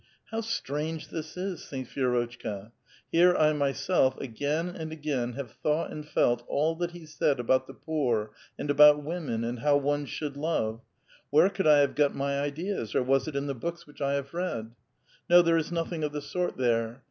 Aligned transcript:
''How 0.31 0.41
strange 0.41 1.09
this 1.09 1.37
is," 1.37 1.67
thinks 1.67 1.93
Vierotehka;" 1.93 2.71
here 3.11 3.35
I 3.35 3.53
myself, 3.53 4.17
agrain 4.17 4.73
and 4.73 4.91
aijain 4.91 5.35
have 5.35 5.53
thousfht 5.63 5.91
and 5.91 6.07
felt 6.07 6.43
all 6.47 6.73
that 6.77 6.89
he 6.89 7.05
said 7.05 7.39
about 7.39 7.67
the 7.67 7.75
poor 7.75 8.31
and 8.57 8.71
about 8.71 9.03
women 9.03 9.43
and 9.43 9.59
how 9.59 9.77
one 9.77 10.07
should 10.07 10.35
love. 10.35 10.81
Where 11.29 11.51
could 11.51 11.67
I 11.67 11.81
have 11.81 11.93
got 11.93 12.15
my 12.15 12.39
ideas, 12.39 12.95
or 12.95 13.05
Avas 13.05 13.27
it 13.27 13.35
in 13.35 13.45
the 13.45 13.53
books 13.53 13.85
which 13.85 14.01
I 14.01 14.13
have 14.13 14.33
read? 14.33 14.71
No; 15.29 15.43
there 15.43 15.55
is 15.55 15.71
nothing 15.71 16.03
of 16.03 16.13
the 16.13 16.21
sort 16.23 16.57
there. 16.57 16.99